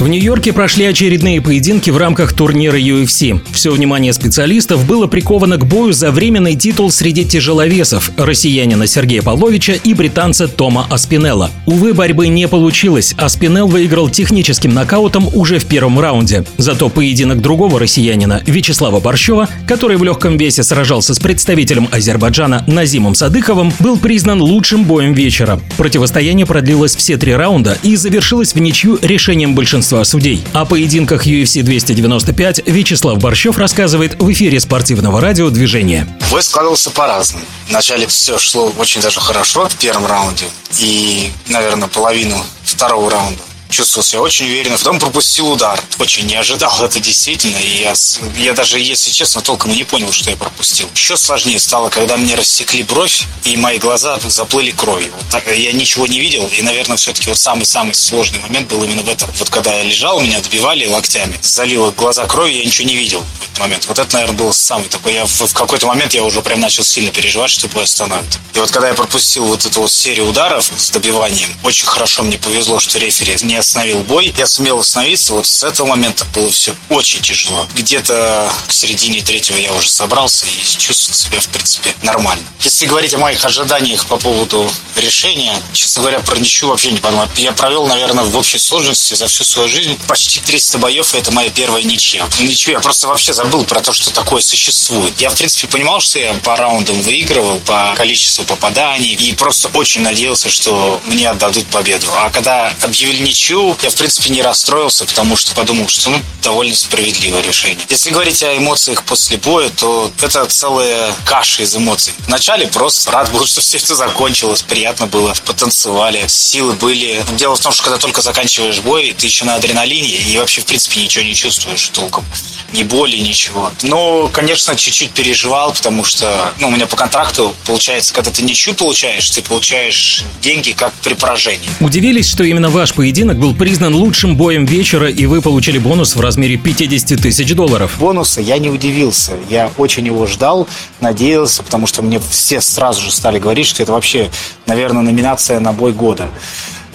В 0.00 0.08
Нью-Йорке 0.08 0.54
прошли 0.54 0.86
очередные 0.86 1.42
поединки 1.42 1.90
в 1.90 1.98
рамках 1.98 2.32
турнира 2.32 2.78
UFC. 2.78 3.38
Все 3.52 3.70
внимание 3.70 4.14
специалистов 4.14 4.86
было 4.86 5.06
приковано 5.06 5.58
к 5.58 5.66
бою 5.66 5.92
за 5.92 6.10
временный 6.10 6.56
титул 6.56 6.90
среди 6.90 7.26
тяжеловесов– 7.26 8.10
россиянина 8.16 8.86
Сергея 8.86 9.20
Павловича 9.20 9.74
и 9.74 9.92
британца 9.92 10.48
Тома 10.48 10.86
Аспинелла. 10.88 11.50
Увы, 11.66 11.92
борьбы 11.92 12.28
не 12.28 12.48
получилось. 12.48 13.14
Аспинелл 13.18 13.68
выиграл 13.68 14.08
техническим 14.08 14.72
нокаутом 14.72 15.28
уже 15.34 15.58
в 15.58 15.66
первом 15.66 16.00
раунде. 16.00 16.46
Зато 16.56 16.88
поединок 16.88 17.42
другого 17.42 17.78
россиянина 17.78 18.42
Вячеслава 18.46 19.00
Борщева, 19.00 19.50
который 19.66 19.98
в 19.98 20.02
легком 20.02 20.38
весе 20.38 20.62
сражался 20.62 21.12
с 21.12 21.18
представителем 21.18 21.90
Азербайджана 21.92 22.64
Назимом 22.66 23.14
Садыховым, 23.14 23.70
был 23.80 23.98
признан 23.98 24.40
лучшим 24.40 24.84
боем 24.84 25.12
вечера. 25.12 25.60
Противостояние 25.76 26.46
продлилось 26.46 26.96
все 26.96 27.18
три 27.18 27.34
раунда 27.34 27.76
и 27.82 27.96
завершилось 27.96 28.54
в 28.54 28.58
ничью 28.60 28.98
решением 29.02 29.54
большинства 29.54 29.89
большинства 29.90 30.04
судей. 30.04 30.42
О 30.52 30.64
поединках 30.64 31.26
UFC 31.26 31.62
295 31.62 32.66
Вячеслав 32.66 33.18
Борщев 33.18 33.58
рассказывает 33.58 34.20
в 34.20 34.30
эфире 34.32 34.60
спортивного 34.60 35.20
радио 35.20 35.50
«Движение». 35.50 36.06
Бой 36.30 36.42
складывался 36.42 36.90
по-разному. 36.90 37.44
Вначале 37.68 38.06
все 38.06 38.38
шло 38.38 38.72
очень 38.78 39.00
даже 39.00 39.20
хорошо 39.20 39.68
в 39.68 39.76
первом 39.76 40.06
раунде. 40.06 40.44
И, 40.78 41.30
наверное, 41.48 41.88
половину 41.88 42.36
второго 42.64 43.10
раунда 43.10 43.42
чувствовал 43.70 44.04
себя 44.04 44.20
очень 44.20 44.46
уверенно. 44.46 44.76
Потом 44.76 44.98
пропустил 44.98 45.50
удар. 45.50 45.82
Очень 45.98 46.26
не 46.26 46.36
ожидал 46.36 46.82
это 46.82 47.00
действительно. 47.00 47.56
И 47.58 47.82
я, 47.82 47.94
я 48.36 48.52
даже, 48.52 48.78
если 48.78 49.10
честно, 49.10 49.40
толком 49.40 49.72
не 49.72 49.84
понял, 49.84 50.12
что 50.12 50.30
я 50.30 50.36
пропустил. 50.36 50.88
Еще 50.94 51.16
сложнее 51.16 51.58
стало, 51.58 51.88
когда 51.88 52.16
мне 52.16 52.34
рассекли 52.34 52.82
бровь, 52.82 53.24
и 53.44 53.56
мои 53.56 53.78
глаза 53.78 54.18
заплыли 54.26 54.70
кровью. 54.70 55.12
Вот 55.16 55.28
так, 55.30 55.46
я 55.56 55.72
ничего 55.72 56.06
не 56.06 56.20
видел. 56.20 56.48
И, 56.56 56.62
наверное, 56.62 56.96
все-таки 56.96 57.28
вот 57.28 57.38
самый-самый 57.38 57.94
сложный 57.94 58.40
момент 58.40 58.68
был 58.68 58.82
именно 58.82 59.02
в 59.02 59.08
этом. 59.08 59.30
Вот 59.38 59.50
когда 59.50 59.74
я 59.74 59.82
лежал, 59.84 60.20
меня 60.20 60.40
добивали 60.40 60.86
локтями, 60.86 61.38
залило 61.40 61.90
глаза 61.92 62.26
кровью, 62.26 62.58
я 62.58 62.64
ничего 62.64 62.88
не 62.88 62.96
видел 62.96 63.20
в 63.20 63.44
этот 63.44 63.58
момент. 63.58 63.86
Вот 63.86 63.98
это, 63.98 64.14
наверное, 64.14 64.36
был 64.36 64.52
самый 64.52 64.88
такой. 64.88 65.14
Я 65.14 65.26
в, 65.26 65.40
в 65.40 65.52
какой-то 65.54 65.86
момент 65.86 66.14
я 66.14 66.24
уже 66.24 66.42
прям 66.42 66.60
начал 66.60 66.84
сильно 66.84 67.10
переживать, 67.10 67.50
что 67.50 67.68
бой 67.68 67.84
остановит. 67.84 68.38
И 68.54 68.58
вот 68.58 68.70
когда 68.70 68.88
я 68.88 68.94
пропустил 68.94 69.44
вот 69.44 69.64
эту 69.64 69.82
вот 69.82 69.90
серию 69.90 70.26
ударов 70.26 70.70
с 70.76 70.90
добиванием, 70.90 71.48
очень 71.62 71.86
хорошо 71.86 72.22
мне 72.22 72.38
повезло, 72.38 72.78
что 72.80 72.98
рефери 72.98 73.36
не 73.42 73.56
остановил 73.60 74.00
бой. 74.00 74.34
Я 74.36 74.46
сумел 74.46 74.78
остановиться. 74.80 75.34
Вот 75.34 75.46
с 75.46 75.62
этого 75.62 75.86
момента 75.86 76.24
было 76.34 76.50
все 76.50 76.74
очень 76.88 77.20
тяжело. 77.20 77.66
Где-то 77.74 78.52
к 78.66 78.72
середине 78.72 79.20
третьего 79.22 79.56
я 79.56 79.72
уже 79.72 79.88
собрался 79.88 80.46
и 80.46 80.78
чувствовал 80.78 81.16
себя, 81.16 81.40
в 81.40 81.48
принципе, 81.48 81.94
нормально. 82.02 82.44
Если 82.60 82.86
говорить 82.86 83.14
о 83.14 83.18
моих 83.18 83.44
ожиданиях 83.44 84.06
по 84.06 84.16
поводу 84.16 84.70
решения, 84.96 85.60
честно 85.72 86.02
говоря, 86.02 86.20
про 86.20 86.38
ничего 86.38 86.70
вообще 86.70 86.90
не 86.90 86.98
подумал. 86.98 87.28
Я 87.36 87.52
провел, 87.52 87.86
наверное, 87.86 88.24
в 88.24 88.36
общей 88.36 88.58
сложности 88.58 89.14
за 89.14 89.26
всю 89.26 89.44
свою 89.44 89.68
жизнь 89.68 89.98
почти 90.06 90.40
300 90.40 90.78
боев, 90.78 91.14
и 91.14 91.18
это 91.18 91.30
моя 91.32 91.50
первая 91.50 91.82
ничья. 91.82 92.28
Ничего, 92.38 92.72
я 92.72 92.80
просто 92.80 93.08
вообще 93.08 93.32
забыл 93.32 93.64
про 93.64 93.80
то, 93.80 93.92
что 93.92 94.10
такое 94.10 94.42
существует. 94.42 95.20
Я, 95.20 95.30
в 95.30 95.36
принципе, 95.36 95.68
понимал, 95.68 96.00
что 96.00 96.18
я 96.18 96.34
по 96.34 96.56
раундам 96.56 97.00
выигрывал, 97.02 97.58
по 97.60 97.94
количеству 97.96 98.44
попаданий, 98.44 99.14
и 99.14 99.34
просто 99.34 99.68
очень 99.74 100.02
надеялся, 100.02 100.48
что 100.48 101.00
мне 101.06 101.28
отдадут 101.28 101.66
победу. 101.66 102.06
А 102.16 102.30
когда 102.30 102.74
объявили 102.82 103.22
ничью, 103.22 103.49
я 103.50 103.90
в 103.90 103.94
принципе, 103.96 104.30
не 104.30 104.42
расстроился, 104.42 105.04
потому 105.04 105.36
что 105.36 105.54
подумал, 105.54 105.88
что 105.88 106.10
ну, 106.10 106.20
довольно 106.42 106.74
справедливое 106.74 107.42
решение. 107.42 107.78
Если 107.88 108.10
говорить 108.10 108.42
о 108.42 108.56
эмоциях 108.56 109.02
после 109.04 109.38
боя, 109.38 109.70
то 109.70 110.10
это 110.20 110.46
целая 110.46 111.12
каша 111.24 111.62
из 111.62 111.76
эмоций. 111.76 112.12
Вначале 112.26 112.66
просто 112.68 113.10
рад 113.10 113.32
был, 113.32 113.44
что 113.46 113.60
все 113.60 113.78
это 113.78 113.94
закончилось, 113.94 114.62
приятно 114.62 115.06
было, 115.06 115.34
потанцевали, 115.44 116.24
силы 116.28 116.74
были. 116.74 117.24
Дело 117.36 117.56
в 117.56 117.60
том, 117.60 117.72
что 117.72 117.82
когда 117.82 117.98
только 117.98 118.22
заканчиваешь 118.22 118.80
бой, 118.80 119.14
ты 119.16 119.26
еще 119.26 119.44
на 119.44 119.56
адреналине 119.56 120.08
и 120.08 120.38
вообще, 120.38 120.60
в 120.60 120.66
принципе, 120.66 121.02
ничего 121.02 121.24
не 121.24 121.34
чувствуешь 121.34 121.88
толком 121.88 122.24
ни 122.72 122.82
боли, 122.82 123.16
ничего. 123.16 123.72
Но, 123.82 124.28
конечно, 124.32 124.76
чуть-чуть 124.76 125.10
переживал, 125.10 125.72
потому 125.72 126.04
что, 126.04 126.52
ну, 126.58 126.68
у 126.68 126.70
меня 126.70 126.86
по 126.86 126.96
контракту 126.96 127.54
получается, 127.66 128.14
когда 128.14 128.30
ты 128.30 128.42
ничью 128.42 128.74
получаешь, 128.74 129.28
ты 129.30 129.42
получаешь 129.42 130.24
деньги 130.40 130.72
как 130.72 130.92
при 130.94 131.14
поражении. 131.14 131.68
Удивились, 131.80 132.30
что 132.30 132.44
именно 132.44 132.70
ваш 132.70 132.92
поединок 132.94 133.38
был 133.40 133.54
признан 133.54 133.94
лучшим 133.94 134.36
боем 134.36 134.66
вечера, 134.66 135.08
и 135.08 135.24
вы 135.24 135.40
получили 135.40 135.78
бонус 135.78 136.14
в 136.14 136.20
размере 136.20 136.58
50 136.58 137.20
тысяч 137.20 137.52
долларов. 137.54 137.96
Бонуса 137.98 138.40
я 138.40 138.58
не 138.58 138.68
удивился. 138.68 139.32
Я 139.48 139.70
очень 139.78 140.04
его 140.06 140.26
ждал, 140.26 140.68
надеялся, 141.00 141.62
потому 141.62 141.86
что 141.86 142.02
мне 142.02 142.20
все 142.20 142.60
сразу 142.60 143.00
же 143.00 143.10
стали 143.10 143.38
говорить, 143.38 143.66
что 143.66 143.82
это 143.82 143.92
вообще, 143.92 144.30
наверное, 144.66 145.02
номинация 145.02 145.58
на 145.58 145.72
бой 145.72 145.92
года. 145.92 146.28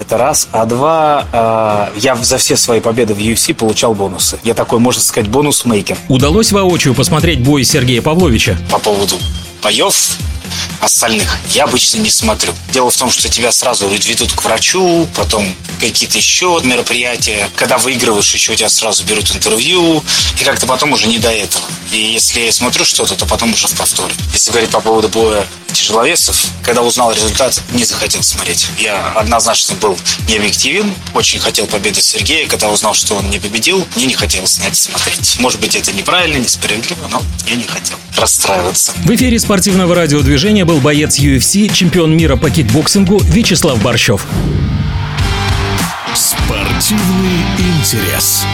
Это 0.00 0.18
раз. 0.18 0.48
А 0.50 0.66
два, 0.66 1.90
э, 1.94 2.00
я 2.00 2.16
за 2.16 2.38
все 2.38 2.56
свои 2.56 2.80
победы 2.80 3.14
в 3.14 3.18
UFC 3.18 3.54
получал 3.54 3.94
бонусы. 3.94 4.36
Я 4.42 4.54
такой, 4.54 4.80
можно 4.80 5.00
сказать, 5.00 5.30
бонус-мейкер. 5.30 5.96
Удалось 6.08 6.50
воочию 6.50 6.94
посмотреть 6.94 7.44
бой 7.44 7.62
Сергея 7.62 8.02
Павловича? 8.02 8.58
По 8.68 8.80
поводу 8.80 9.14
боев 9.62 9.94
остальных 10.82 11.38
я 11.50 11.64
обычно 11.64 11.98
не 11.98 12.10
смотрю. 12.10 12.52
Дело 12.72 12.90
в 12.90 12.96
том, 12.96 13.10
что 13.10 13.28
тебя 13.28 13.52
сразу 13.52 13.88
ведут 13.88 14.32
к 14.32 14.44
врачу, 14.44 15.08
потом 15.16 15.54
какие-то 15.80 16.18
еще 16.18 16.60
мероприятия. 16.64 17.48
Когда 17.56 17.78
выигрываешь, 17.78 18.34
еще 18.34 18.54
тебя 18.56 18.68
сразу 18.68 19.04
берут 19.04 19.34
интервью, 19.34 20.02
и 20.38 20.44
как-то 20.44 20.66
потом 20.66 20.92
уже 20.92 21.06
не 21.06 21.18
до 21.18 21.30
этого. 21.30 21.64
И 21.92 21.98
если 21.98 22.40
я 22.40 22.52
смотрю 22.52 22.86
что-то, 22.86 23.14
то 23.14 23.26
потом 23.26 23.52
уже 23.52 23.68
в 23.68 23.74
повторе. 23.74 24.14
Если 24.32 24.50
говорить 24.50 24.70
по 24.70 24.80
поводу 24.80 25.10
боя 25.10 25.46
тяжеловесов, 25.72 26.46
когда 26.62 26.80
узнал 26.80 27.12
результат, 27.12 27.60
не 27.72 27.84
захотел 27.84 28.22
смотреть. 28.22 28.66
Я 28.78 29.12
однозначно 29.12 29.74
был 29.74 29.98
не 30.26 30.36
объективен, 30.36 30.90
очень 31.12 31.38
хотел 31.38 31.66
победы 31.66 32.00
Сергея. 32.00 32.48
Когда 32.48 32.70
узнал, 32.70 32.94
что 32.94 33.16
он 33.16 33.28
не 33.28 33.38
победил, 33.38 33.86
мне 33.94 34.06
не 34.06 34.14
хотелось 34.14 34.58
на 34.58 34.64
это 34.64 34.74
смотреть. 34.74 35.36
Может 35.38 35.60
быть, 35.60 35.76
это 35.76 35.92
неправильно, 35.92 36.38
несправедливо, 36.38 37.08
но 37.10 37.22
я 37.46 37.56
не 37.56 37.64
хотел 37.64 37.98
расстраиваться. 38.16 38.92
В 39.04 39.14
эфире 39.14 39.38
спортивного 39.38 39.94
радиодвижения 39.94 40.64
был 40.64 40.78
боец 40.78 41.18
UFC, 41.18 41.70
чемпион 41.74 42.16
мира 42.16 42.36
по 42.36 42.48
кикбоксингу 42.48 43.18
Вячеслав 43.18 43.82
Борщев. 43.82 44.24
Спортивный 46.14 47.42
интерес. 47.58 48.46